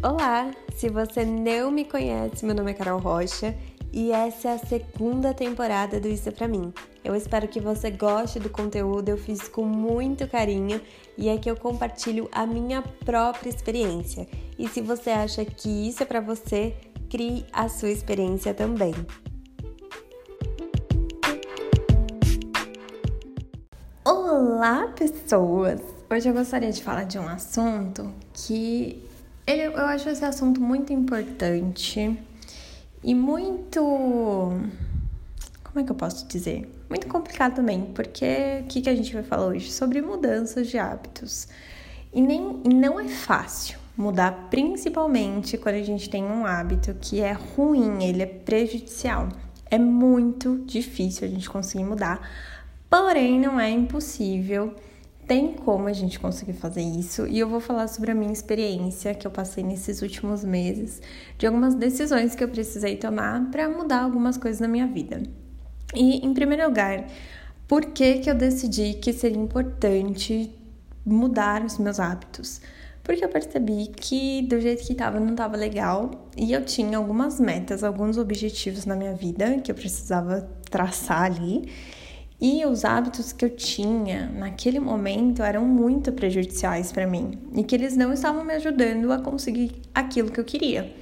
Olá! 0.00 0.52
Se 0.76 0.88
você 0.88 1.24
não 1.24 1.72
me 1.72 1.84
conhece, 1.84 2.46
meu 2.46 2.54
nome 2.54 2.70
é 2.70 2.74
Carol 2.74 3.00
Rocha 3.00 3.52
e 3.92 4.12
essa 4.12 4.50
é 4.50 4.52
a 4.52 4.58
segunda 4.58 5.34
temporada 5.34 5.98
do 5.98 6.06
Isso 6.06 6.28
é 6.28 6.32
Pra 6.32 6.46
Mim. 6.46 6.72
Eu 7.02 7.16
espero 7.16 7.48
que 7.48 7.58
você 7.58 7.90
goste 7.90 8.38
do 8.38 8.48
conteúdo, 8.48 9.08
eu 9.08 9.18
fiz 9.18 9.48
com 9.48 9.64
muito 9.64 10.28
carinho 10.28 10.80
e 11.16 11.28
aqui 11.28 11.50
eu 11.50 11.56
compartilho 11.56 12.28
a 12.30 12.46
minha 12.46 12.80
própria 12.80 13.50
experiência. 13.50 14.28
E 14.56 14.68
se 14.68 14.80
você 14.80 15.10
acha 15.10 15.44
que 15.44 15.88
isso 15.88 16.00
é 16.00 16.06
para 16.06 16.20
você, 16.20 16.76
crie 17.10 17.44
a 17.52 17.68
sua 17.68 17.90
experiência 17.90 18.54
também. 18.54 18.94
Olá, 24.04 24.92
pessoas! 24.96 25.80
Hoje 26.08 26.28
eu 26.28 26.34
gostaria 26.34 26.70
de 26.70 26.84
falar 26.84 27.02
de 27.02 27.18
um 27.18 27.28
assunto 27.28 28.14
que 28.32 29.07
eu 29.56 29.76
acho 29.86 30.10
esse 30.10 30.24
assunto 30.24 30.60
muito 30.60 30.92
importante 30.92 32.18
e 33.02 33.14
muito. 33.14 33.80
Como 35.64 35.80
é 35.80 35.82
que 35.82 35.90
eu 35.90 35.96
posso 35.96 36.26
dizer? 36.26 36.70
Muito 36.88 37.06
complicado 37.06 37.56
também, 37.56 37.86
porque 37.94 38.60
o 38.62 38.66
que, 38.66 38.82
que 38.82 38.90
a 38.90 38.94
gente 38.94 39.12
vai 39.14 39.22
falar 39.22 39.46
hoje? 39.46 39.70
Sobre 39.70 40.02
mudanças 40.02 40.66
de 40.66 40.76
hábitos. 40.76 41.48
E 42.12 42.20
nem, 42.20 42.60
não 42.64 43.00
é 43.00 43.08
fácil 43.08 43.78
mudar, 43.96 44.48
principalmente 44.50 45.56
quando 45.56 45.76
a 45.76 45.82
gente 45.82 46.10
tem 46.10 46.22
um 46.22 46.44
hábito 46.44 46.94
que 47.00 47.20
é 47.20 47.32
ruim, 47.32 48.04
ele 48.04 48.22
é 48.22 48.26
prejudicial. 48.26 49.30
É 49.70 49.78
muito 49.78 50.62
difícil 50.66 51.26
a 51.26 51.30
gente 51.30 51.48
conseguir 51.48 51.84
mudar, 51.84 52.20
porém 52.88 53.40
não 53.40 53.58
é 53.58 53.70
impossível 53.70 54.74
tem 55.28 55.52
como 55.52 55.86
a 55.86 55.92
gente 55.92 56.18
conseguir 56.18 56.54
fazer 56.54 56.80
isso 56.80 57.26
e 57.26 57.38
eu 57.38 57.46
vou 57.46 57.60
falar 57.60 57.86
sobre 57.86 58.10
a 58.10 58.14
minha 58.14 58.32
experiência 58.32 59.14
que 59.14 59.26
eu 59.26 59.30
passei 59.30 59.62
nesses 59.62 60.00
últimos 60.00 60.42
meses, 60.42 61.02
de 61.36 61.46
algumas 61.46 61.74
decisões 61.74 62.34
que 62.34 62.42
eu 62.42 62.48
precisei 62.48 62.96
tomar 62.96 63.50
para 63.50 63.68
mudar 63.68 64.00
algumas 64.00 64.38
coisas 64.38 64.58
na 64.58 64.66
minha 64.66 64.86
vida. 64.86 65.22
E 65.94 66.26
em 66.26 66.32
primeiro 66.32 66.66
lugar, 66.66 67.06
por 67.68 67.84
que 67.84 68.20
que 68.20 68.30
eu 68.30 68.34
decidi 68.34 68.94
que 68.94 69.12
seria 69.12 69.36
importante 69.36 70.50
mudar 71.04 71.62
os 71.62 71.76
meus 71.76 72.00
hábitos? 72.00 72.62
Porque 73.04 73.22
eu 73.22 73.28
percebi 73.28 73.88
que 73.88 74.42
do 74.42 74.58
jeito 74.58 74.84
que 74.84 74.92
estava 74.92 75.20
não 75.20 75.32
estava 75.32 75.58
legal 75.58 76.30
e 76.36 76.52
eu 76.52 76.64
tinha 76.64 76.96
algumas 76.96 77.38
metas, 77.38 77.84
alguns 77.84 78.16
objetivos 78.16 78.86
na 78.86 78.96
minha 78.96 79.14
vida 79.14 79.58
que 79.60 79.70
eu 79.70 79.74
precisava 79.74 80.48
traçar 80.70 81.24
ali 81.24 81.70
e 82.40 82.64
os 82.64 82.84
hábitos 82.84 83.32
que 83.32 83.44
eu 83.44 83.50
tinha 83.50 84.30
naquele 84.32 84.78
momento 84.78 85.42
eram 85.42 85.64
muito 85.64 86.12
prejudiciais 86.12 86.92
para 86.92 87.06
mim 87.06 87.38
e 87.54 87.64
que 87.64 87.74
eles 87.74 87.96
não 87.96 88.12
estavam 88.12 88.44
me 88.44 88.54
ajudando 88.54 89.12
a 89.12 89.18
conseguir 89.18 89.72
aquilo 89.94 90.30
que 90.30 90.38
eu 90.38 90.44
queria. 90.44 90.94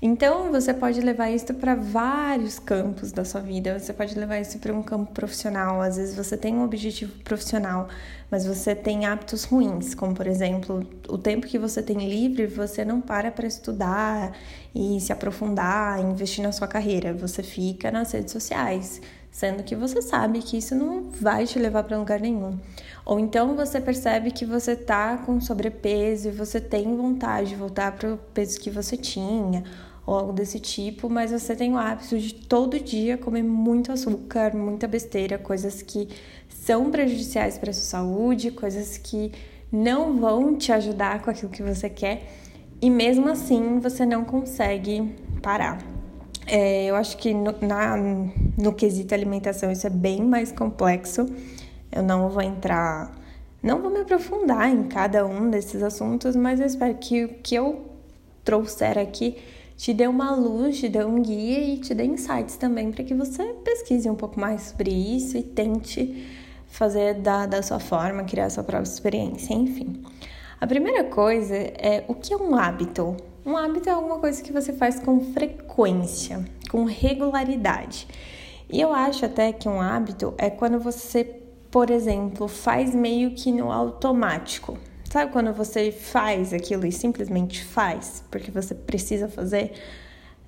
Então, 0.00 0.52
você 0.52 0.74
pode 0.74 1.00
levar 1.00 1.30
isso 1.30 1.54
para 1.54 1.74
vários 1.74 2.58
campos 2.58 3.12
da 3.12 3.24
sua 3.24 3.40
vida. 3.40 3.78
Você 3.78 3.94
pode 3.94 4.14
levar 4.18 4.38
isso 4.38 4.58
para 4.58 4.72
um 4.72 4.82
campo 4.82 5.10
profissional. 5.12 5.80
Às 5.80 5.96
vezes 5.96 6.14
você 6.14 6.36
tem 6.36 6.54
um 6.54 6.62
objetivo 6.62 7.12
profissional, 7.24 7.88
mas 8.30 8.44
você 8.44 8.74
tem 8.74 9.06
hábitos 9.06 9.44
ruins, 9.44 9.94
como 9.94 10.14
por 10.14 10.26
exemplo, 10.26 10.86
o 11.08 11.16
tempo 11.16 11.46
que 11.46 11.58
você 11.58 11.82
tem 11.82 12.08
livre, 12.08 12.46
você 12.46 12.84
não 12.84 13.00
para 13.00 13.30
para 13.30 13.46
estudar 13.46 14.36
e 14.74 15.00
se 15.00 15.12
aprofundar, 15.12 15.98
investir 16.00 16.44
na 16.44 16.52
sua 16.52 16.68
carreira. 16.68 17.14
Você 17.14 17.42
fica 17.42 17.90
nas 17.90 18.12
redes 18.12 18.32
sociais, 18.32 19.00
sendo 19.36 19.62
que 19.62 19.76
você 19.76 20.00
sabe 20.00 20.38
que 20.38 20.56
isso 20.56 20.74
não 20.74 21.10
vai 21.10 21.44
te 21.44 21.58
levar 21.58 21.84
para 21.84 21.98
lugar 21.98 22.18
nenhum. 22.18 22.58
Ou 23.04 23.20
então 23.20 23.54
você 23.54 23.78
percebe 23.78 24.30
que 24.30 24.46
você 24.46 24.74
tá 24.74 25.18
com 25.18 25.38
sobrepeso 25.42 26.28
e 26.28 26.32
você 26.32 26.58
tem 26.58 26.96
vontade 26.96 27.50
de 27.50 27.54
voltar 27.54 27.92
para 27.92 28.14
o 28.14 28.16
peso 28.32 28.58
que 28.58 28.70
você 28.70 28.96
tinha, 28.96 29.62
ou 30.06 30.14
algo 30.14 30.32
desse 30.32 30.58
tipo, 30.58 31.10
mas 31.10 31.32
você 31.32 31.54
tem 31.54 31.70
o 31.74 31.76
hábito 31.76 32.18
de 32.18 32.32
todo 32.32 32.80
dia 32.80 33.18
comer 33.18 33.42
muito 33.42 33.92
açúcar, 33.92 34.56
muita 34.56 34.88
besteira, 34.88 35.36
coisas 35.36 35.82
que 35.82 36.08
são 36.48 36.90
prejudiciais 36.90 37.58
para 37.58 37.68
a 37.68 37.74
sua 37.74 37.84
saúde, 37.84 38.50
coisas 38.50 38.96
que 38.96 39.32
não 39.70 40.16
vão 40.16 40.56
te 40.56 40.72
ajudar 40.72 41.20
com 41.20 41.30
aquilo 41.30 41.52
que 41.52 41.62
você 41.62 41.90
quer, 41.90 42.26
e 42.80 42.88
mesmo 42.88 43.28
assim 43.28 43.80
você 43.80 44.06
não 44.06 44.24
consegue 44.24 45.14
parar. 45.42 45.95
É, 46.46 46.84
eu 46.84 46.94
acho 46.94 47.16
que 47.16 47.34
no, 47.34 47.54
na, 47.60 47.96
no 48.56 48.72
quesito 48.72 49.12
alimentação 49.12 49.70
isso 49.70 49.86
é 49.86 49.90
bem 49.90 50.22
mais 50.22 50.52
complexo. 50.52 51.26
Eu 51.90 52.02
não 52.02 52.28
vou 52.28 52.42
entrar, 52.42 53.12
não 53.62 53.80
vou 53.82 53.90
me 53.90 54.00
aprofundar 54.00 54.70
em 54.70 54.84
cada 54.84 55.26
um 55.26 55.50
desses 55.50 55.82
assuntos, 55.82 56.36
mas 56.36 56.60
eu 56.60 56.66
espero 56.66 56.94
que 56.94 57.24
o 57.24 57.28
que 57.42 57.54
eu 57.54 57.86
trouxer 58.44 58.96
aqui 58.96 59.36
te 59.76 59.92
dê 59.92 60.06
uma 60.06 60.34
luz, 60.34 60.78
te 60.78 60.88
dê 60.88 61.04
um 61.04 61.20
guia 61.20 61.58
e 61.58 61.78
te 61.78 61.94
dê 61.94 62.04
insights 62.04 62.56
também 62.56 62.90
para 62.92 63.04
que 63.04 63.12
você 63.12 63.44
pesquise 63.64 64.08
um 64.08 64.14
pouco 64.14 64.38
mais 64.40 64.62
sobre 64.62 64.90
isso 64.90 65.36
e 65.36 65.42
tente 65.42 66.26
fazer 66.68 67.14
da, 67.14 67.46
da 67.46 67.62
sua 67.62 67.78
forma, 67.78 68.24
criar 68.24 68.46
a 68.46 68.50
sua 68.50 68.64
própria 68.64 68.88
experiência, 68.88 69.52
enfim. 69.54 70.02
A 70.60 70.66
primeira 70.66 71.04
coisa 71.04 71.54
é 71.54 72.04
o 72.08 72.14
que 72.14 72.32
é 72.32 72.36
um 72.36 72.54
hábito? 72.54 73.16
Um 73.46 73.56
hábito 73.56 73.88
é 73.88 73.92
alguma 73.92 74.18
coisa 74.18 74.42
que 74.42 74.52
você 74.52 74.72
faz 74.72 74.98
com 74.98 75.20
frequência, 75.32 76.44
com 76.68 76.82
regularidade. 76.82 78.08
E 78.68 78.80
eu 78.80 78.92
acho 78.92 79.24
até 79.24 79.52
que 79.52 79.68
um 79.68 79.80
hábito 79.80 80.34
é 80.36 80.50
quando 80.50 80.80
você, 80.80 81.22
por 81.70 81.88
exemplo, 81.88 82.48
faz 82.48 82.92
meio 82.92 83.36
que 83.36 83.52
no 83.52 83.70
automático. 83.70 84.76
Sabe 85.08 85.30
quando 85.30 85.52
você 85.52 85.92
faz 85.92 86.52
aquilo 86.52 86.84
e 86.84 86.90
simplesmente 86.90 87.62
faz 87.62 88.24
porque 88.32 88.50
você 88.50 88.74
precisa 88.74 89.28
fazer? 89.28 89.74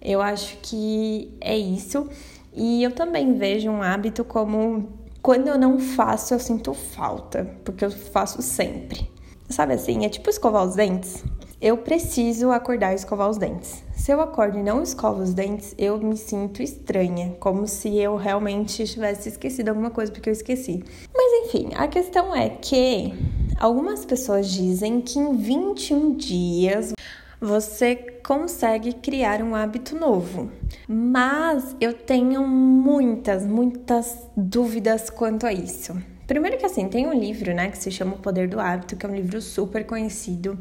Eu 0.03 0.21
acho 0.21 0.57
que 0.61 1.33
é 1.41 1.57
isso. 1.57 2.11
E 2.53 2.83
eu 2.83 2.91
também 2.91 3.35
vejo 3.35 3.71
um 3.71 3.81
hábito 3.81 4.25
como 4.25 4.89
quando 5.23 5.47
eu 5.47 5.57
não 5.57 5.79
faço, 5.79 6.35
eu 6.35 6.41
sinto 6.41 6.75
falta, 6.75 7.49
porque 7.65 7.85
eu 7.85 7.93
faço 7.93 8.43
sempre. 8.43 9.09
Sabe 9.49 9.75
assim, 9.75 10.05
é 10.05 10.09
tipo 10.09 10.29
escovar 10.29 10.65
os 10.65 10.75
dentes. 10.75 11.23
Eu 11.61 11.77
preciso 11.79 12.53
acordar 12.53 12.93
e 12.93 12.95
escovar 12.95 13.29
os 13.29 13.37
dentes. 13.37 13.83
Se 13.93 14.13
eu 14.13 14.21
acordo 14.21 14.59
e 14.59 14.63
não 14.63 14.81
escovo 14.81 15.21
os 15.21 15.35
dentes, 15.35 15.75
eu 15.77 15.99
me 15.99 16.17
sinto 16.17 16.63
estranha, 16.63 17.35
como 17.41 17.67
se 17.67 17.97
eu 17.99 18.15
realmente 18.15 18.85
tivesse 18.85 19.29
esquecido 19.29 19.71
alguma 19.71 19.91
coisa 19.91 20.13
porque 20.13 20.29
eu 20.29 20.33
esqueci. 20.33 20.85
Mas 21.13 21.47
enfim, 21.47 21.71
a 21.75 21.89
questão 21.89 22.33
é 22.33 22.49
que 22.49 23.13
algumas 23.59 24.05
pessoas 24.05 24.49
dizem 24.49 25.01
que 25.01 25.19
em 25.19 25.37
21 25.37 26.15
dias 26.15 26.93
você 27.41 27.97
consegue 28.25 28.93
criar 28.93 29.43
um 29.43 29.57
hábito 29.57 29.97
novo. 29.97 30.53
Mas 30.87 31.75
eu 31.81 31.93
tenho 31.93 32.47
muitas, 32.47 33.45
muitas 33.45 34.17
dúvidas 34.37 35.11
quanto 35.11 35.45
a 35.45 35.53
isso. 35.53 35.97
Primeiro 36.25 36.57
que 36.57 36.67
assim, 36.67 36.87
tem 36.89 37.09
um 37.09 37.15
livro, 37.15 37.53
né, 37.53 37.69
que 37.69 37.79
se 37.79 37.91
chama 37.91 38.15
O 38.15 38.19
Poder 38.19 38.47
do 38.47 38.61
Hábito, 38.61 38.95
que 38.97 39.05
é 39.05 39.09
um 39.09 39.15
livro 39.17 39.43
super 39.43 39.85
conhecido 39.85 40.57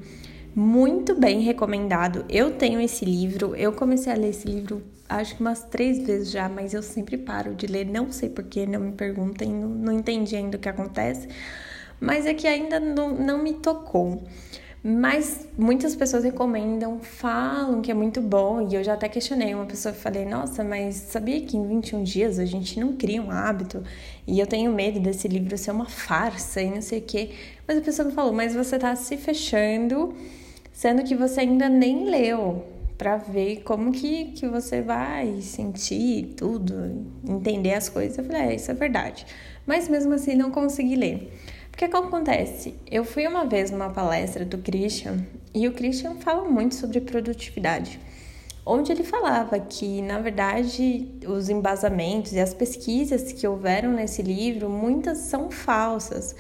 muito 0.57 1.13
bem 1.13 1.41
recomendado. 1.41 2.25
Eu 2.27 2.57
tenho 2.57 2.81
esse 2.81 3.05
livro, 3.05 3.55
eu 3.55 3.71
comecei 3.71 4.11
a 4.11 4.15
ler 4.15 4.29
esse 4.29 4.47
livro 4.47 4.81
acho 5.07 5.35
que 5.35 5.41
umas 5.41 5.63
três 5.63 5.99
vezes 5.99 6.31
já, 6.31 6.49
mas 6.49 6.73
eu 6.73 6.81
sempre 6.81 7.15
paro 7.15 7.53
de 7.53 7.67
ler, 7.67 7.85
não 7.85 8.11
sei 8.11 8.27
porquê, 8.27 8.65
não 8.65 8.79
me 8.79 8.91
perguntem, 8.91 9.49
não, 9.53 9.69
não 9.69 9.93
entendi 9.93 10.35
ainda 10.35 10.57
o 10.57 10.59
que 10.59 10.67
acontece, 10.67 11.29
mas 11.99 12.25
é 12.25 12.33
que 12.33 12.47
ainda 12.47 12.79
não, 12.79 13.13
não 13.13 13.41
me 13.41 13.53
tocou. 13.53 14.23
Mas 14.83 15.47
muitas 15.57 15.95
pessoas 15.95 16.23
recomendam, 16.23 16.99
falam 16.99 17.81
que 17.81 17.91
é 17.91 17.93
muito 17.93 18.21
bom, 18.21 18.67
e 18.67 18.75
eu 18.75 18.83
já 18.83 18.93
até 18.93 19.07
questionei 19.07 19.53
uma 19.53 19.65
pessoa 19.65 19.93
e 19.93 19.97
falei: 19.97 20.23
Nossa, 20.23 20.63
mas 20.63 20.95
sabia 20.95 21.41
que 21.41 21.57
em 21.57 21.67
21 21.67 22.03
dias 22.03 22.39
a 22.39 22.45
gente 22.45 22.79
não 22.79 22.93
cria 22.95 23.21
um 23.21 23.29
hábito? 23.29 23.83
E 24.25 24.39
eu 24.39 24.47
tenho 24.47 24.71
medo 24.71 24.99
desse 24.99 25.27
livro 25.27 25.57
ser 25.57 25.71
uma 25.71 25.87
farsa 25.87 26.61
e 26.61 26.69
não 26.69 26.81
sei 26.81 26.99
o 26.99 27.01
quê. 27.01 27.31
Mas 27.67 27.77
a 27.77 27.81
pessoa 27.81 28.07
me 28.07 28.13
falou: 28.13 28.31
Mas 28.31 28.53
você 28.53 28.77
tá 28.77 28.95
se 28.95 29.17
fechando 29.17 30.15
sendo 30.77 31.03
que 31.03 31.15
você 31.15 31.39
ainda 31.39 31.67
nem 31.67 32.07
leu 32.07 32.63
para 32.99 33.17
ver 33.17 33.63
como 33.63 33.91
que, 33.91 34.25
que 34.25 34.47
você 34.47 34.79
vai 34.79 35.41
sentir 35.41 36.35
tudo, 36.37 37.03
entender 37.27 37.73
as 37.73 37.89
coisas. 37.89 38.15
Eu 38.15 38.23
falei, 38.23 38.41
é, 38.43 38.55
isso 38.55 38.69
é 38.69 38.75
verdade. 38.75 39.25
Mas 39.65 39.89
mesmo 39.89 40.13
assim 40.13 40.35
não 40.35 40.51
consegui 40.51 40.95
ler. 40.95 41.33
Porque 41.71 41.87
que 41.87 41.97
acontece? 41.97 42.75
Eu 42.91 43.03
fui 43.03 43.25
uma 43.25 43.43
vez 43.43 43.71
numa 43.71 43.89
palestra 43.89 44.45
do 44.45 44.59
Christian 44.59 45.25
e 45.51 45.67
o 45.67 45.73
Christian 45.73 46.13
fala 46.17 46.47
muito 46.47 46.75
sobre 46.75 47.01
produtividade, 47.01 47.99
onde 48.63 48.91
ele 48.91 49.03
falava 49.03 49.59
que, 49.59 50.03
na 50.03 50.19
verdade, 50.19 51.07
os 51.27 51.49
embasamentos 51.49 52.33
e 52.33 52.39
as 52.39 52.53
pesquisas 52.53 53.31
que 53.31 53.47
houveram 53.47 53.93
nesse 53.93 54.21
livro, 54.21 54.69
muitas 54.69 55.17
são 55.17 55.49
falsas. 55.49 56.35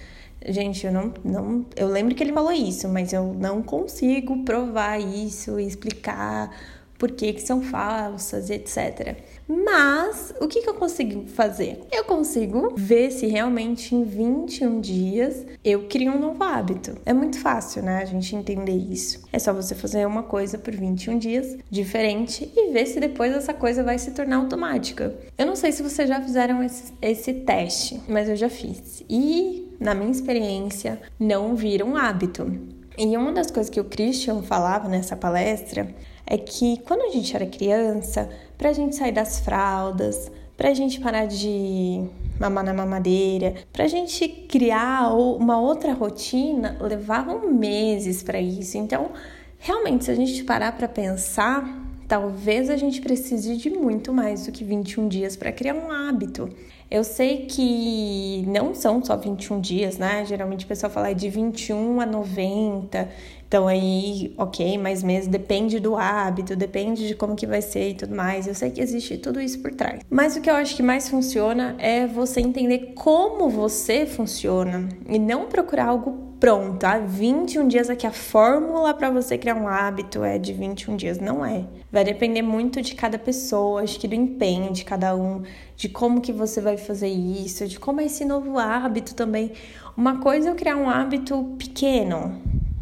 Gente, 0.45 0.85
eu 0.85 0.91
não, 0.91 1.13
não. 1.23 1.65
Eu 1.75 1.87
lembro 1.87 2.13
que 2.13 2.23
ele 2.23 2.31
falou 2.31 2.51
isso, 2.51 2.87
mas 2.87 3.11
eu 3.11 3.33
não 3.33 3.63
consigo 3.63 4.43
provar 4.43 4.99
isso 4.99 5.59
explicar 5.59 6.55
por 6.97 7.11
que, 7.11 7.33
que 7.33 7.41
são 7.41 7.61
falsas, 7.61 8.49
etc. 8.49 9.17
Mas 9.47 10.33
o 10.41 10.47
que, 10.47 10.61
que 10.61 10.69
eu 10.69 10.73
consigo 10.73 11.25
fazer? 11.27 11.79
Eu 11.91 12.03
consigo 12.03 12.73
ver 12.75 13.11
se 13.11 13.27
realmente 13.27 13.95
em 13.95 14.03
21 14.03 14.81
dias 14.81 15.45
eu 15.63 15.87
crio 15.87 16.11
um 16.11 16.19
novo 16.19 16.43
hábito. 16.43 16.95
É 17.05 17.13
muito 17.13 17.39
fácil, 17.39 17.81
né? 17.81 18.01
A 18.01 18.05
gente 18.05 18.35
entender 18.35 18.75
isso. 18.75 19.23
É 19.31 19.39
só 19.39 19.53
você 19.53 19.73
fazer 19.73 20.05
uma 20.05 20.23
coisa 20.23 20.57
por 20.57 20.75
21 20.75 21.17
dias 21.17 21.57
diferente 21.69 22.51
e 22.55 22.73
ver 22.73 22.85
se 22.87 22.99
depois 22.99 23.33
essa 23.33 23.53
coisa 23.53 23.83
vai 23.83 23.97
se 23.97 24.11
tornar 24.11 24.37
automática. 24.37 25.15
Eu 25.37 25.45
não 25.45 25.55
sei 25.55 25.71
se 25.71 25.83
vocês 25.83 26.09
já 26.09 26.21
fizeram 26.21 26.61
esse, 26.61 26.93
esse 27.01 27.33
teste, 27.33 28.01
mas 28.07 28.27
eu 28.27 28.35
já 28.35 28.49
fiz. 28.49 29.03
E, 29.09 29.71
na 29.79 29.93
minha 29.93 30.11
experiência, 30.11 30.99
não 31.19 31.55
vira 31.55 31.85
um 31.85 31.95
hábito. 31.95 32.51
E 32.97 33.15
uma 33.15 33.31
das 33.31 33.51
coisas 33.51 33.69
que 33.69 33.79
o 33.79 33.85
Christian 33.85 34.41
falava 34.41 34.89
nessa 34.89 35.15
palestra 35.15 35.93
é 36.27 36.37
que 36.37 36.77
quando 36.85 37.01
a 37.03 37.09
gente 37.09 37.33
era 37.33 37.45
criança, 37.45 38.29
para 38.57 38.69
a 38.69 38.73
gente 38.73 38.95
sair 38.95 39.13
das 39.13 39.39
fraldas, 39.39 40.29
para 40.57 40.69
a 40.69 40.73
gente 40.73 40.99
parar 40.99 41.25
de 41.25 42.03
mamar 42.39 42.63
na 42.63 42.73
mamadeira, 42.73 43.55
para 43.71 43.85
a 43.85 43.87
gente 43.87 44.27
criar 44.27 45.15
uma 45.15 45.59
outra 45.59 45.93
rotina, 45.93 46.77
levavam 46.81 47.47
meses 47.51 48.21
para 48.21 48.41
isso. 48.41 48.77
Então, 48.77 49.11
realmente, 49.57 50.05
se 50.05 50.11
a 50.11 50.15
gente 50.15 50.43
parar 50.43 50.73
para 50.73 50.87
pensar, 50.87 51.63
talvez 52.07 52.69
a 52.69 52.75
gente 52.75 53.01
precise 53.01 53.55
de 53.55 53.69
muito 53.69 54.11
mais 54.11 54.45
do 54.45 54.51
que 54.51 54.63
21 54.63 55.07
dias 55.07 55.35
para 55.35 55.51
criar 55.51 55.75
um 55.75 55.91
hábito. 55.91 56.49
Eu 56.89 57.03
sei 57.03 57.45
que 57.45 58.45
não 58.47 58.73
são 58.73 59.03
só 59.03 59.17
21 59.17 59.59
dias, 59.59 59.97
né? 59.97 60.23
Geralmente 60.25 60.63
o 60.63 60.67
pessoal 60.67 60.91
fala 60.91 61.13
de 61.13 61.29
21 61.29 61.99
a 61.99 62.05
90. 62.05 63.09
Então 63.47 63.67
aí, 63.67 64.33
ok, 64.37 64.77
mais 64.77 65.03
meses 65.03 65.27
depende 65.27 65.79
do 65.79 65.95
hábito, 65.95 66.55
depende 66.55 67.07
de 67.07 67.15
como 67.15 67.35
que 67.35 67.45
vai 67.45 67.61
ser 67.61 67.89
e 67.89 67.93
tudo 67.93 68.15
mais. 68.15 68.47
Eu 68.47 68.55
sei 68.55 68.71
que 68.71 68.81
existe 68.81 69.17
tudo 69.17 69.41
isso 69.41 69.61
por 69.61 69.73
trás. 69.73 70.01
Mas 70.09 70.35
o 70.35 70.41
que 70.41 70.49
eu 70.49 70.55
acho 70.55 70.75
que 70.75 70.83
mais 70.83 71.09
funciona 71.09 71.75
é 71.77 72.07
você 72.07 72.39
entender 72.41 72.93
como 72.95 73.49
você 73.49 74.05
funciona 74.05 74.87
e 75.09 75.19
não 75.19 75.47
procurar 75.47 75.87
algo 75.87 76.27
pronto. 76.39 76.83
Ah, 76.83 76.99
21 76.99 77.67
dias 77.67 77.89
aqui 77.89 78.05
a 78.05 78.11
fórmula 78.11 78.93
para 78.93 79.09
você 79.09 79.37
criar 79.37 79.55
um 79.55 79.67
hábito 79.67 80.23
é 80.23 80.37
de 80.37 80.53
21 80.53 80.95
dias, 80.95 81.19
não 81.19 81.45
é. 81.45 81.65
Vai 81.91 82.03
depender 82.03 82.41
muito 82.41 82.81
de 82.81 82.95
cada 82.95 83.17
pessoa, 83.17 83.81
acho 83.81 83.99
que 83.99 84.07
do 84.07 84.15
empenho 84.15 84.71
de 84.71 84.83
cada 84.85 85.15
um, 85.15 85.41
de 85.75 85.89
como 85.89 86.21
que 86.21 86.31
você 86.31 86.61
vai 86.61 86.76
fazer 86.77 87.07
isso, 87.07 87.67
de 87.67 87.79
como 87.79 88.01
é 88.01 88.05
esse 88.05 88.23
novo 88.25 88.57
hábito 88.57 89.15
também. 89.15 89.51
Uma 89.95 90.19
coisa 90.19 90.49
é 90.49 90.51
eu 90.51 90.55
criar 90.55 90.75
um 90.75 90.89
hábito 90.89 91.55
pequeno, 91.57 92.39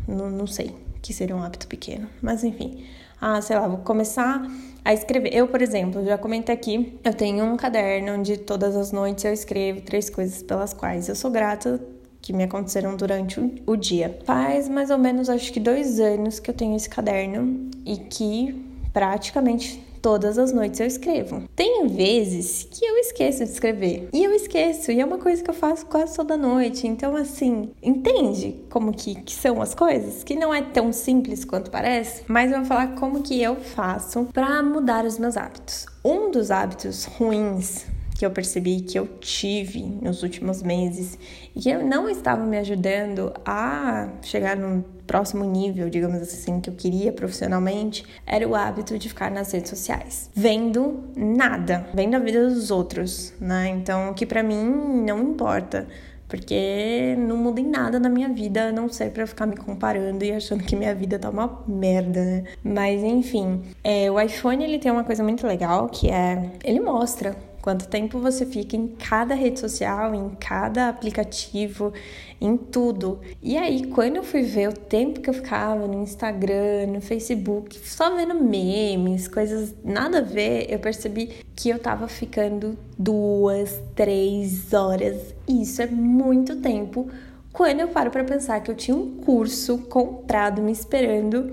não, 0.07 0.29
não 0.29 0.47
sei 0.47 0.75
que 1.05 1.13
seria 1.13 1.35
um 1.35 1.43
hábito 1.43 1.67
pequeno, 1.67 2.09
mas 2.19 2.43
enfim. 2.43 2.83
Ah, 3.21 3.39
sei 3.39 3.55
lá, 3.55 3.67
vou 3.67 3.77
começar 3.77 4.41
a 4.83 4.93
escrever. 4.93 5.33
Eu, 5.33 5.47
por 5.47 5.61
exemplo, 5.61 6.03
já 6.03 6.17
comentei 6.17 6.53
aqui, 6.53 6.99
eu 7.03 7.13
tenho 7.13 7.45
um 7.45 7.55
caderno 7.55 8.13
onde 8.13 8.37
todas 8.37 8.75
as 8.75 8.91
noites 8.91 9.23
eu 9.23 9.31
escrevo 9.31 9.81
três 9.81 10.09
coisas 10.09 10.41
pelas 10.41 10.73
quais 10.73 11.07
eu 11.07 11.15
sou 11.15 11.29
grata 11.29 11.79
que 12.21 12.33
me 12.33 12.43
aconteceram 12.43 12.95
durante 12.95 13.39
o 13.67 13.75
dia. 13.75 14.19
Faz 14.25 14.67
mais 14.67 14.89
ou 14.89 14.97
menos, 14.97 15.29
acho 15.29 15.53
que 15.53 15.59
dois 15.59 15.99
anos 15.99 16.39
que 16.39 16.49
eu 16.49 16.55
tenho 16.55 16.75
esse 16.75 16.89
caderno 16.89 17.69
e 17.85 17.97
que 17.97 18.65
praticamente 18.91 19.84
todas 20.05 20.37
as 20.37 20.51
noites 20.51 20.79
eu 20.79 20.85
escrevo. 20.85 21.49
Tem 21.55 21.87
vezes 21.87 22.67
que 22.69 22.85
eu 22.85 22.95
esqueço 22.97 23.43
de 23.43 23.49
escrever. 23.49 24.07
E 24.13 24.23
eu 24.23 24.31
esqueço, 24.33 24.91
e 24.91 25.01
é 25.01 25.05
uma 25.05 25.17
coisa 25.17 25.43
que 25.43 25.49
eu 25.49 25.53
faço 25.55 25.83
quase 25.87 26.15
toda 26.15 26.37
noite. 26.37 26.85
Então, 26.85 27.15
assim, 27.15 27.71
entende 27.81 28.63
como 28.69 28.93
que, 28.93 29.15
que 29.15 29.33
são 29.33 29.59
as 29.63 29.73
coisas? 29.73 30.23
Que 30.23 30.35
não 30.35 30.53
é 30.53 30.61
tão 30.61 30.93
simples 30.93 31.43
quanto 31.43 31.71
parece, 31.71 32.21
mas 32.27 32.51
eu 32.51 32.59
vou 32.59 32.67
falar 32.67 32.89
como 32.89 33.23
que 33.23 33.41
eu 33.41 33.55
faço 33.55 34.25
para 34.31 34.61
mudar 34.61 35.05
os 35.05 35.17
meus 35.17 35.35
hábitos. 35.35 35.87
Um 36.05 36.29
dos 36.29 36.51
hábitos 36.51 37.05
ruins 37.05 37.87
que 38.15 38.25
eu 38.25 38.29
percebi 38.29 38.81
que 38.81 38.99
eu 38.99 39.07
tive 39.19 39.81
nos 39.81 40.21
últimos 40.21 40.61
meses 40.61 41.17
e 41.55 41.59
que 41.59 41.75
não 41.77 42.07
estava 42.07 42.45
me 42.45 42.59
ajudando 42.59 43.33
a 43.43 44.09
chegar 44.21 44.55
no 44.55 44.85
próximo 45.05 45.43
nível, 45.43 45.89
digamos 45.89 46.21
assim, 46.21 46.59
que 46.59 46.69
eu 46.69 46.73
queria 46.73 47.11
profissionalmente, 47.11 48.05
era 48.25 48.47
o 48.47 48.55
hábito 48.55 48.97
de 48.97 49.09
ficar 49.09 49.31
nas 49.31 49.51
redes 49.51 49.69
sociais, 49.69 50.29
vendo 50.33 51.03
nada, 51.15 51.87
vendo 51.93 52.15
a 52.15 52.19
vida 52.19 52.47
dos 52.47 52.71
outros, 52.71 53.33
né? 53.39 53.69
Então, 53.69 54.13
que 54.13 54.25
para 54.25 54.43
mim 54.43 55.03
não 55.05 55.21
importa 55.21 55.87
porque 56.27 57.15
não 57.17 57.37
muda 57.37 57.61
em 57.61 57.67
nada 57.67 57.99
na 57.99 58.09
minha 58.09 58.29
vida, 58.29 58.69
a 58.69 58.71
não 58.71 58.89
ser 58.89 59.11
para 59.11 59.27
ficar 59.27 59.45
me 59.45 59.55
comparando 59.55 60.23
e 60.23 60.31
achando 60.31 60.63
que 60.63 60.75
minha 60.75 60.93
vida 60.93 61.19
tá 61.19 61.29
uma 61.29 61.63
merda, 61.67 62.23
né? 62.23 62.43
Mas 62.63 63.03
enfim, 63.03 63.61
é, 63.83 64.09
o 64.09 64.19
iPhone 64.19 64.63
ele 64.63 64.79
tem 64.79 64.91
uma 64.91 65.03
coisa 65.03 65.23
muito 65.23 65.45
legal 65.45 65.87
que 65.87 66.09
é 66.09 66.51
ele 66.63 66.79
mostra 66.79 67.35
quanto 67.65 67.87
tempo 67.87 68.19
você 68.19 68.45
fica 68.45 68.77
em 68.77 68.89
cada 68.89 69.33
rede 69.33 69.59
social, 69.59 70.13
em 70.13 70.29
cada 70.39 70.87
aplicativo, 70.87 71.91
em 72.39 72.55
tudo. 72.55 73.19
E 73.41 73.57
aí, 73.57 73.87
quando 73.87 74.17
eu 74.17 74.23
fui 74.23 74.43
ver 74.43 74.69
o 74.69 74.71
tempo 74.71 75.19
que 75.19 75.27
eu 75.27 75.33
ficava 75.33 75.87
no 75.87 76.03
Instagram, 76.03 76.85
no 76.93 77.01
Facebook, 77.01 77.75
só 77.83 78.15
vendo 78.15 78.35
memes, 78.35 79.27
coisas 79.27 79.73
nada 79.83 80.19
a 80.19 80.21
ver, 80.21 80.67
eu 80.69 80.77
percebi 80.77 81.37
que 81.55 81.69
eu 81.69 81.79
tava 81.79 82.07
ficando 82.07 82.77
duas, 82.99 83.81
três 83.95 84.71
horas. 84.71 85.33
Isso 85.49 85.81
é 85.81 85.87
muito 85.87 86.57
tempo. 86.57 87.09
Quando 87.51 87.79
eu 87.79 87.87
paro 87.87 88.11
para 88.11 88.23
pensar 88.23 88.59
que 88.59 88.69
eu 88.69 88.75
tinha 88.75 88.95
um 88.95 89.15
curso 89.15 89.79
comprado 89.89 90.61
me 90.61 90.71
esperando 90.71 91.51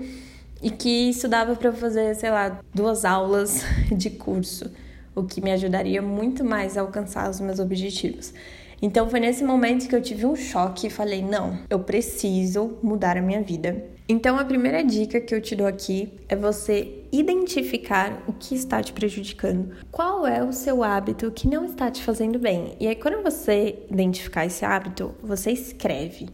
e 0.61 0.69
que 0.69 1.09
isso 1.09 1.27
dava 1.27 1.55
para 1.55 1.73
fazer, 1.73 2.13
sei 2.13 2.29
lá, 2.29 2.59
duas 2.71 3.03
aulas 3.03 3.63
de 3.91 4.11
curso 4.11 4.69
o 5.15 5.23
que 5.23 5.41
me 5.41 5.51
ajudaria 5.51 6.01
muito 6.01 6.43
mais 6.43 6.77
a 6.77 6.81
alcançar 6.81 7.29
os 7.29 7.39
meus 7.39 7.59
objetivos. 7.59 8.33
Então 8.81 9.09
foi 9.09 9.21
nesse 9.21 9.45
momento 9.45 9.87
que 9.87 9.95
eu 9.95 10.01
tive 10.01 10.25
um 10.25 10.35
choque 10.35 10.87
e 10.87 10.89
falei: 10.89 11.21
não, 11.21 11.57
eu 11.69 11.79
preciso 11.79 12.77
mudar 12.83 13.17
a 13.17 13.21
minha 13.21 13.41
vida. 13.41 13.81
Então 14.09 14.37
a 14.37 14.43
primeira 14.43 14.83
dica 14.83 15.21
que 15.21 15.33
eu 15.33 15.41
te 15.41 15.55
dou 15.55 15.65
aqui 15.65 16.11
é 16.27 16.35
você 16.35 17.05
identificar 17.09 18.21
o 18.27 18.33
que 18.33 18.53
está 18.53 18.83
te 18.83 18.91
prejudicando. 18.91 19.73
Qual 19.89 20.27
é 20.27 20.43
o 20.43 20.51
seu 20.51 20.83
hábito 20.83 21.31
que 21.31 21.47
não 21.47 21.63
está 21.63 21.89
te 21.89 22.03
fazendo 22.03 22.37
bem? 22.37 22.75
E 22.77 22.87
aí, 22.87 22.95
quando 22.95 23.23
você 23.23 23.79
identificar 23.89 24.45
esse 24.45 24.65
hábito, 24.65 25.15
você 25.23 25.51
escreve. 25.51 26.27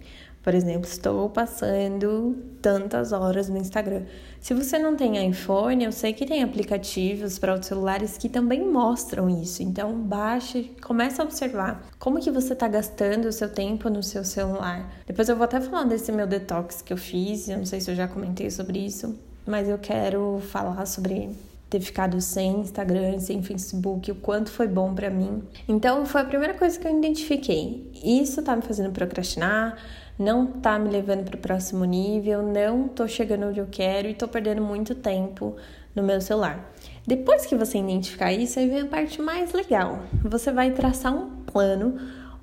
Por 0.43 0.55
exemplo, 0.55 0.87
estou 0.89 1.29
passando 1.29 2.35
tantas 2.61 3.11
horas 3.11 3.49
no 3.49 3.57
Instagram. 3.57 4.03
Se 4.39 4.53
você 4.53 4.79
não 4.79 4.95
tem 4.95 5.29
iPhone, 5.29 5.83
eu 5.83 5.91
sei 5.91 6.13
que 6.13 6.25
tem 6.25 6.41
aplicativos 6.41 7.37
para 7.37 7.51
outros 7.51 7.67
celulares 7.67 8.17
que 8.17 8.29
também 8.29 8.65
mostram 8.65 9.29
isso. 9.29 9.61
Então, 9.61 9.93
baixe, 9.93 10.71
comece 10.81 11.19
a 11.19 11.25
observar 11.25 11.83
como 11.99 12.21
que 12.21 12.31
você 12.31 12.53
está 12.53 12.67
gastando 12.67 13.25
o 13.25 13.33
seu 13.33 13.49
tempo 13.49 13.89
no 13.89 14.01
seu 14.01 14.23
celular. 14.23 14.89
Depois 15.05 15.27
eu 15.27 15.35
vou 15.35 15.43
até 15.43 15.59
falar 15.59 15.83
desse 15.83 16.11
meu 16.11 16.25
detox 16.25 16.81
que 16.81 16.93
eu 16.93 16.97
fiz, 16.97 17.49
eu 17.49 17.57
não 17.57 17.65
sei 17.65 17.81
se 17.81 17.91
eu 17.91 17.95
já 17.95 18.07
comentei 18.07 18.49
sobre 18.49 18.79
isso, 18.79 19.19
mas 19.45 19.67
eu 19.67 19.77
quero 19.77 20.41
falar 20.49 20.85
sobre 20.85 21.29
ter 21.69 21.81
ficado 21.81 22.19
sem 22.19 22.61
Instagram, 22.61 23.19
sem 23.19 23.43
Facebook, 23.43 24.11
o 24.11 24.15
quanto 24.15 24.49
foi 24.49 24.67
bom 24.67 24.95
para 24.95 25.09
mim. 25.09 25.43
Então, 25.67 26.05
foi 26.05 26.21
a 26.21 26.25
primeira 26.25 26.53
coisa 26.55 26.79
que 26.79 26.87
eu 26.87 26.97
identifiquei. 26.97 27.91
Isso 28.03 28.41
tá 28.41 28.55
me 28.55 28.63
fazendo 28.63 28.91
procrastinar, 28.91 29.77
não 30.19 30.45
tá 30.45 30.77
me 30.77 30.89
levando 30.89 31.23
para 31.23 31.37
o 31.37 31.39
próximo 31.39 31.85
nível, 31.85 32.43
não 32.43 32.89
tô 32.89 33.07
chegando 33.07 33.45
onde 33.47 33.59
eu 33.61 33.67
quero 33.71 34.09
e 34.09 34.13
tô 34.13 34.27
perdendo 34.27 34.61
muito 34.61 34.93
tempo 34.93 35.55
no 35.95 36.03
meu 36.03 36.19
celular. 36.19 36.73
Depois 37.07 37.45
que 37.45 37.55
você 37.55 37.77
identificar 37.77 38.33
isso, 38.33 38.59
aí 38.59 38.67
vem 38.67 38.81
a 38.81 38.85
parte 38.85 39.21
mais 39.21 39.53
legal. 39.53 39.99
Você 40.25 40.51
vai 40.51 40.71
traçar 40.71 41.15
um 41.15 41.29
plano 41.45 41.97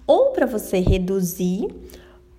ou 0.07 0.31
para 0.33 0.47
você 0.47 0.79
reduzir 0.79 1.69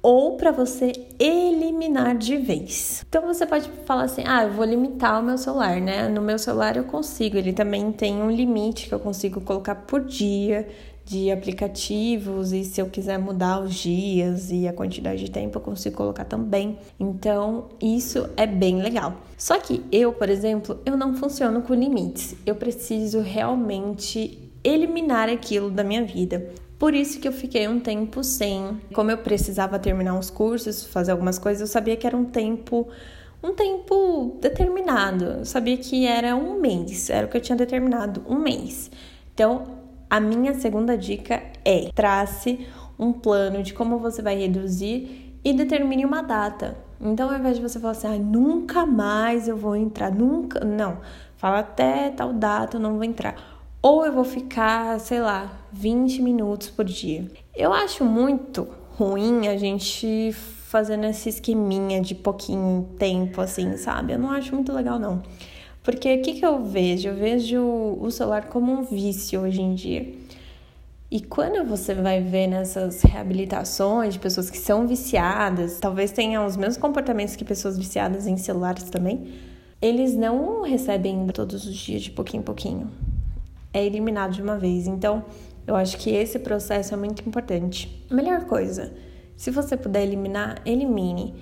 ou 0.02 0.38
para 0.38 0.52
você 0.52 0.92
eliminar 1.20 2.18
de 2.18 2.38
vez. 2.38 3.06
Então 3.08 3.22
você 3.22 3.46
pode 3.46 3.70
falar 3.86 4.04
assim: 4.04 4.24
"Ah, 4.26 4.44
eu 4.44 4.54
vou 4.54 4.66
limitar 4.66 5.22
o 5.22 5.24
meu 5.24 5.38
celular, 5.38 5.80
né? 5.80 6.08
No 6.08 6.22
meu 6.22 6.40
celular 6.40 6.78
eu 6.78 6.86
consigo, 6.86 7.38
ele 7.38 7.54
também 7.54 7.92
tem 7.92 8.16
um 8.22 8.32
limite 8.32 8.88
que 8.88 8.94
eu 8.94 9.00
consigo 9.00 9.42
colocar 9.42 9.76
por 9.76 10.04
dia 10.04 10.68
de 11.08 11.32
aplicativos 11.32 12.52
e 12.52 12.66
se 12.66 12.82
eu 12.82 12.88
quiser 12.88 13.18
mudar 13.18 13.62
os 13.62 13.74
dias 13.74 14.52
e 14.52 14.68
a 14.68 14.74
quantidade 14.74 15.24
de 15.24 15.32
tempo 15.32 15.58
eu 15.58 15.62
consigo 15.62 15.96
colocar 15.96 16.26
também. 16.26 16.78
Então, 17.00 17.70
isso 17.82 18.30
é 18.36 18.46
bem 18.46 18.82
legal. 18.82 19.14
Só 19.38 19.58
que 19.58 19.82
eu, 19.90 20.12
por 20.12 20.30
exemplo, 20.30 20.82
eu 20.86 20.98
não 20.98 21.14
funciono 21.16 21.62
com 21.62 21.74
limites. 21.74 22.36
Eu 22.46 22.56
preciso 22.56 23.22
realmente 23.22 24.52
eliminar 24.62 25.30
aquilo 25.30 25.72
da 25.72 25.82
minha 25.82 26.04
vida. 26.04 26.46
Por 26.78 26.94
isso 26.94 27.22
que 27.22 27.28
eu 27.28 27.32
fiquei 27.32 27.70
um 27.70 27.80
tempo 27.80 28.22
sem. 28.22 28.78
Como 28.94 29.10
eu 29.10 29.18
precisava 29.18 29.80
terminar 29.80 30.14
uns 30.14 30.30
cursos, 30.30 30.84
fazer 30.84 31.14
algumas 31.14 31.40
coisas, 31.40 31.62
eu 31.62 31.68
sabia 31.68 31.96
que 31.96 32.06
era 32.06 32.18
um 32.18 32.26
tempo 32.26 32.86
um 33.42 33.54
tempo 33.54 34.38
determinado. 34.42 35.24
Eu 35.24 35.46
sabia 35.46 35.78
que 35.78 36.06
era 36.06 36.36
um 36.36 36.60
mês, 36.60 37.10
era 37.10 37.26
o 37.26 37.30
que 37.30 37.38
eu 37.38 37.42
tinha 37.42 37.56
determinado, 37.56 38.26
um 38.28 38.40
mês. 38.40 38.92
Então, 39.34 39.77
a 40.10 40.20
minha 40.20 40.54
segunda 40.54 40.98
dica 40.98 41.42
é: 41.64 41.90
trace 41.94 42.68
um 42.98 43.12
plano 43.12 43.62
de 43.62 43.74
como 43.74 44.00
você 44.00 44.22
vai 44.22 44.38
reduzir 44.38 45.40
e 45.44 45.54
determine 45.54 46.06
uma 46.06 46.22
data. 46.22 46.78
Então, 47.00 47.30
ao 47.30 47.38
invés 47.38 47.58
de 47.58 47.62
você 47.62 47.80
falar 47.80 47.92
assim, 47.92 48.08
ah, 48.08 48.18
nunca 48.18 48.86
mais 48.86 49.48
eu 49.48 49.56
vou 49.56 49.76
entrar, 49.76 50.12
nunca. 50.12 50.66
Não. 50.66 50.98
Fala 51.36 51.60
até 51.60 52.10
tal 52.10 52.34
data 52.34 52.78
eu 52.78 52.82
não 52.82 52.96
vou 52.96 53.04
entrar. 53.04 53.36
Ou 53.82 54.06
eu 54.06 54.12
vou 54.12 54.24
ficar, 54.24 55.00
sei 55.00 55.22
lá, 55.22 55.52
20 55.72 56.22
minutos 56.22 56.70
por 56.70 56.84
dia. 56.84 57.28
Eu 57.56 57.72
acho 57.72 58.04
muito 58.04 58.68
ruim 58.98 59.48
a 59.48 59.56
gente 59.56 60.32
fazendo 60.34 61.06
esse 61.06 61.30
esqueminha 61.30 62.02
de 62.02 62.16
pouquinho 62.16 62.90
tempo, 62.98 63.40
assim, 63.40 63.78
sabe? 63.78 64.14
Eu 64.14 64.20
não 64.20 64.32
acho 64.32 64.54
muito 64.54 64.74
legal, 64.74 64.98
não. 64.98 65.22
Porque 65.88 66.16
o 66.16 66.22
que, 66.22 66.34
que 66.34 66.46
eu 66.46 66.66
vejo? 66.66 67.08
Eu 67.08 67.16
vejo 67.16 67.62
o 67.62 68.12
celular 68.12 68.48
como 68.50 68.74
um 68.74 68.84
vício 68.84 69.40
hoje 69.40 69.62
em 69.62 69.74
dia. 69.74 70.14
E 71.10 71.22
quando 71.22 71.66
você 71.66 71.94
vai 71.94 72.22
ver 72.22 72.46
nessas 72.46 73.04
reabilitações 73.04 74.16
de 74.16 74.20
pessoas 74.20 74.50
que 74.50 74.58
são 74.58 74.86
viciadas, 74.86 75.80
talvez 75.80 76.12
tenham 76.12 76.46
os 76.46 76.58
mesmos 76.58 76.76
comportamentos 76.76 77.38
que 77.38 77.46
pessoas 77.46 77.78
viciadas 77.78 78.28
em 78.28 78.36
celulares 78.36 78.84
também, 78.90 79.30
eles 79.82 80.14
não 80.14 80.64
recebem 80.64 81.26
todos 81.28 81.66
os 81.66 81.78
dias 81.78 82.02
de 82.02 82.12
pouquinho 82.12 82.42
em 82.42 82.44
pouquinho. 82.44 82.92
É 83.74 83.82
eliminado 83.82 84.34
de 84.34 84.42
uma 84.42 84.58
vez. 84.58 84.88
Então, 84.88 85.24
eu 85.66 85.74
acho 85.74 85.98
que 86.00 86.10
esse 86.10 86.38
processo 86.38 86.94
é 86.94 86.98
muito 86.98 87.26
importante. 87.26 88.06
Melhor 88.12 88.44
coisa, 88.44 88.94
se 89.38 89.50
você 89.50 89.78
puder 89.78 90.04
eliminar, 90.04 90.62
elimine. 90.66 91.34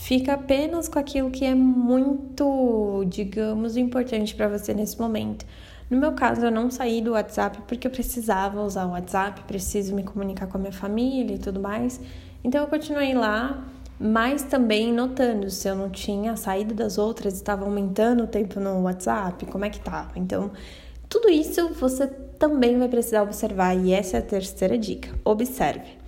Fica 0.00 0.34
apenas 0.34 0.88
com 0.88 0.98
aquilo 0.98 1.28
que 1.28 1.44
é 1.44 1.54
muito, 1.54 3.04
digamos, 3.08 3.76
importante 3.76 4.34
para 4.34 4.48
você 4.48 4.72
nesse 4.72 4.98
momento. 4.98 5.44
No 5.90 5.98
meu 5.98 6.12
caso, 6.12 6.46
eu 6.46 6.50
não 6.50 6.70
saí 6.70 7.02
do 7.02 7.10
WhatsApp 7.10 7.58
porque 7.66 7.86
eu 7.86 7.90
precisava 7.90 8.62
usar 8.62 8.86
o 8.86 8.92
WhatsApp, 8.92 9.42
preciso 9.42 9.94
me 9.94 10.04
comunicar 10.04 10.46
com 10.46 10.56
a 10.56 10.60
minha 10.60 10.72
família 10.72 11.34
e 11.34 11.38
tudo 11.38 11.60
mais. 11.60 12.00
Então 12.42 12.62
eu 12.62 12.68
continuei 12.68 13.12
lá, 13.12 13.66
mas 14.00 14.44
também 14.44 14.92
notando 14.92 15.50
se 15.50 15.68
eu 15.68 15.74
não 15.74 15.90
tinha 15.90 16.36
saído 16.36 16.72
das 16.72 16.96
outras, 16.96 17.34
estava 17.34 17.64
aumentando 17.64 18.22
o 18.22 18.26
tempo 18.26 18.60
no 18.60 18.82
WhatsApp, 18.82 19.44
como 19.46 19.64
é 19.64 19.68
que 19.68 19.78
estava. 19.78 20.12
Então, 20.16 20.52
tudo 21.08 21.28
isso 21.28 21.70
você 21.74 22.06
também 22.06 22.78
vai 22.78 22.88
precisar 22.88 23.24
observar 23.24 23.74
e 23.74 23.92
essa 23.92 24.16
é 24.16 24.20
a 24.20 24.22
terceira 24.22 24.78
dica. 24.78 25.10
Observe. 25.22 25.98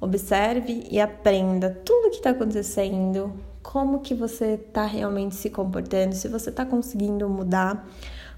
Observe 0.00 0.86
e 0.90 1.00
aprenda 1.00 1.70
tudo 1.84 2.08
o 2.08 2.10
que 2.10 2.16
está 2.16 2.30
acontecendo, 2.30 3.32
como 3.62 4.00
que 4.00 4.14
você 4.14 4.54
está 4.54 4.84
realmente 4.84 5.34
se 5.34 5.50
comportando, 5.50 6.14
se 6.14 6.28
você 6.28 6.50
está 6.50 6.64
conseguindo 6.66 7.28
mudar, 7.28 7.88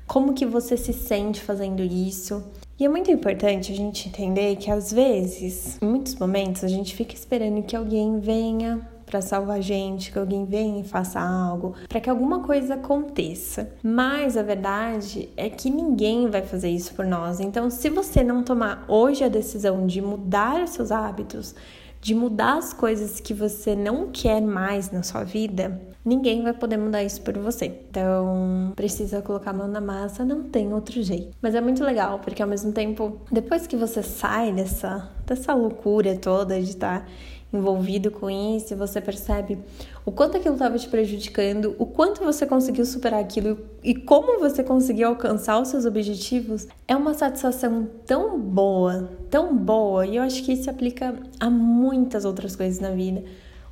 como 0.06 0.32
que 0.32 0.46
você 0.46 0.76
se 0.76 0.92
sente 0.92 1.40
fazendo 1.40 1.82
isso. 1.82 2.42
E 2.78 2.84
é 2.84 2.88
muito 2.88 3.10
importante 3.10 3.72
a 3.72 3.74
gente 3.74 4.08
entender 4.08 4.56
que 4.56 4.70
às 4.70 4.92
vezes, 4.92 5.78
em 5.82 5.86
muitos 5.86 6.14
momentos, 6.14 6.62
a 6.62 6.68
gente 6.68 6.94
fica 6.94 7.14
esperando 7.14 7.62
que 7.62 7.74
alguém 7.74 8.20
venha 8.20 8.80
para 9.08 9.20
salvar 9.20 9.58
a 9.58 9.60
gente, 9.60 10.12
que 10.12 10.18
alguém 10.18 10.44
venha 10.44 10.80
e 10.80 10.84
faça 10.84 11.20
algo, 11.20 11.74
para 11.88 12.00
que 12.00 12.10
alguma 12.10 12.40
coisa 12.40 12.74
aconteça. 12.74 13.70
Mas 13.82 14.36
a 14.36 14.42
verdade 14.42 15.28
é 15.36 15.48
que 15.48 15.70
ninguém 15.70 16.28
vai 16.28 16.42
fazer 16.42 16.68
isso 16.68 16.94
por 16.94 17.06
nós. 17.06 17.40
Então, 17.40 17.70
se 17.70 17.88
você 17.88 18.22
não 18.22 18.42
tomar 18.42 18.84
hoje 18.88 19.24
a 19.24 19.28
decisão 19.28 19.86
de 19.86 20.00
mudar 20.00 20.62
os 20.62 20.70
seus 20.70 20.92
hábitos, 20.92 21.54
de 22.00 22.14
mudar 22.14 22.58
as 22.58 22.72
coisas 22.72 23.20
que 23.20 23.34
você 23.34 23.74
não 23.74 24.08
quer 24.12 24.40
mais 24.40 24.90
na 24.90 25.02
sua 25.02 25.24
vida, 25.24 25.80
ninguém 26.04 26.42
vai 26.42 26.52
poder 26.52 26.76
mudar 26.76 27.02
isso 27.02 27.20
por 27.20 27.36
você. 27.38 27.66
Então, 27.66 28.72
precisa 28.74 29.20
colocar 29.20 29.50
a 29.50 29.54
mão 29.54 29.68
na 29.68 29.80
massa, 29.80 30.24
não 30.24 30.44
tem 30.44 30.72
outro 30.72 31.02
jeito. 31.02 31.36
Mas 31.42 31.54
é 31.54 31.60
muito 31.60 31.84
legal, 31.84 32.18
porque 32.20 32.42
ao 32.42 32.48
mesmo 32.48 32.72
tempo, 32.72 33.20
depois 33.30 33.66
que 33.66 33.76
você 33.76 34.02
sai 34.02 34.52
dessa, 34.52 35.10
dessa 35.26 35.52
loucura 35.54 36.16
toda 36.16 36.60
de 36.60 36.70
estar 36.70 37.00
tá 37.00 37.06
envolvido 37.52 38.10
com 38.10 38.28
isso, 38.28 38.76
você 38.76 39.00
percebe 39.00 39.58
o 40.04 40.12
quanto 40.12 40.36
aquilo 40.36 40.54
estava 40.54 40.78
te 40.78 40.88
prejudicando, 40.88 41.74
o 41.78 41.86
quanto 41.86 42.22
você 42.22 42.46
conseguiu 42.46 42.84
superar 42.84 43.20
aquilo 43.20 43.58
e 43.82 43.94
como 43.94 44.38
você 44.38 44.62
conseguiu 44.62 45.08
alcançar 45.08 45.60
os 45.60 45.68
seus 45.68 45.84
objetivos, 45.84 46.66
é 46.86 46.94
uma 46.94 47.14
satisfação 47.14 47.88
tão 48.06 48.38
boa, 48.38 49.10
tão 49.30 49.56
boa, 49.56 50.06
e 50.06 50.16
eu 50.16 50.22
acho 50.22 50.42
que 50.44 50.52
isso 50.52 50.64
se 50.64 50.70
aplica 50.70 51.14
a 51.40 51.48
muitas 51.48 52.24
outras 52.24 52.54
coisas 52.54 52.80
na 52.80 52.90
vida. 52.90 53.24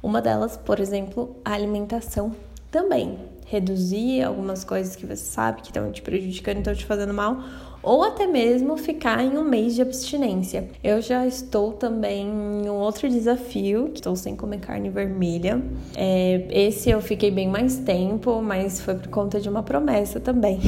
Uma 0.02 0.22
delas, 0.22 0.56
por 0.56 0.80
exemplo, 0.80 1.36
a 1.44 1.52
alimentação 1.52 2.34
também. 2.70 3.18
Reduzir 3.46 4.22
algumas 4.22 4.64
coisas 4.64 4.96
que 4.96 5.06
você 5.06 5.16
sabe 5.16 5.62
que 5.62 5.68
estão 5.68 5.90
te 5.92 6.02
prejudicando, 6.02 6.58
estão 6.58 6.74
te 6.74 6.84
fazendo 6.84 7.14
mal, 7.14 7.38
ou 7.86 8.02
até 8.02 8.26
mesmo 8.26 8.76
ficar 8.76 9.22
em 9.22 9.38
um 9.38 9.44
mês 9.44 9.76
de 9.76 9.80
abstinência. 9.80 10.68
Eu 10.82 11.00
já 11.00 11.24
estou 11.24 11.72
também 11.72 12.26
em 12.26 12.68
um 12.68 12.74
outro 12.74 13.08
desafio, 13.08 13.90
que 13.90 14.00
estou 14.00 14.16
sem 14.16 14.34
comer 14.34 14.58
carne 14.58 14.90
vermelha. 14.90 15.62
É, 15.94 16.48
esse 16.50 16.90
eu 16.90 17.00
fiquei 17.00 17.30
bem 17.30 17.48
mais 17.48 17.78
tempo, 17.78 18.42
mas 18.42 18.80
foi 18.80 18.96
por 18.96 19.06
conta 19.06 19.40
de 19.40 19.48
uma 19.48 19.62
promessa 19.62 20.18
também. 20.18 20.58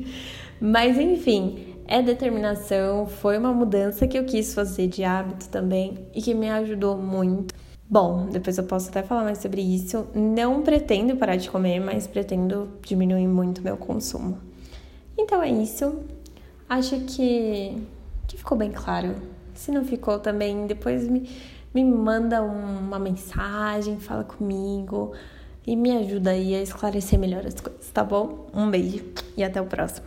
mas 0.58 0.98
enfim, 0.98 1.74
é 1.86 2.00
determinação, 2.00 3.06
foi 3.06 3.36
uma 3.36 3.52
mudança 3.52 4.08
que 4.08 4.18
eu 4.18 4.24
quis 4.24 4.54
fazer 4.54 4.86
de 4.86 5.04
hábito 5.04 5.50
também 5.50 5.98
e 6.14 6.22
que 6.22 6.32
me 6.32 6.48
ajudou 6.48 6.96
muito. 6.96 7.52
Bom, 7.86 8.24
depois 8.32 8.56
eu 8.56 8.64
posso 8.64 8.88
até 8.88 9.02
falar 9.02 9.24
mais 9.24 9.36
sobre 9.36 9.60
isso. 9.60 10.06
Não 10.14 10.62
pretendo 10.62 11.14
parar 11.14 11.36
de 11.36 11.50
comer, 11.50 11.78
mas 11.78 12.06
pretendo 12.06 12.70
diminuir 12.80 13.28
muito 13.28 13.60
meu 13.60 13.76
consumo. 13.76 14.38
Então 15.18 15.42
é 15.42 15.50
isso. 15.50 15.94
Acho 16.74 16.98
que, 17.02 17.80
que 18.26 18.36
ficou 18.36 18.58
bem 18.58 18.72
claro. 18.72 19.14
Se 19.54 19.70
não 19.70 19.84
ficou 19.84 20.18
também, 20.18 20.66
depois 20.66 21.06
me, 21.08 21.30
me 21.72 21.84
manda 21.84 22.42
uma 22.42 22.98
mensagem, 22.98 24.00
fala 24.00 24.24
comigo 24.24 25.12
e 25.64 25.76
me 25.76 25.92
ajuda 25.92 26.30
aí 26.30 26.52
a 26.52 26.60
esclarecer 26.60 27.16
melhor 27.16 27.46
as 27.46 27.54
coisas, 27.60 27.88
tá 27.92 28.02
bom? 28.02 28.48
Um 28.52 28.68
beijo 28.68 29.04
e 29.36 29.44
até 29.44 29.60
o 29.60 29.66
próximo. 29.66 30.04